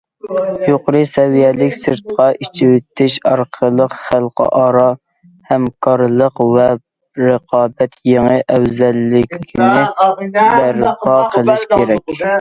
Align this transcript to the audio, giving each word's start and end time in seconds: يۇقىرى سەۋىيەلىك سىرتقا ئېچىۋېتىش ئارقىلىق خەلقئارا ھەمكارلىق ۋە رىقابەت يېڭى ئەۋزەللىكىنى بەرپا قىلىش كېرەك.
يۇقىرى 0.69 0.99
سەۋىيەلىك 1.09 1.75
سىرتقا 1.79 2.25
ئېچىۋېتىش 2.45 3.17
ئارقىلىق 3.31 3.97
خەلقئارا 4.05 4.85
ھەمكارلىق 5.51 6.43
ۋە 6.55 6.67
رىقابەت 7.27 7.97
يېڭى 8.13 8.41
ئەۋزەللىكىنى 8.55 9.73
بەرپا 11.09 11.19
قىلىش 11.37 11.69
كېرەك. 11.77 12.15